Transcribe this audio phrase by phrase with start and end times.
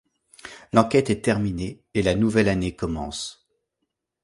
[0.73, 3.47] L'enquête est terminée et la nouvelle année commence.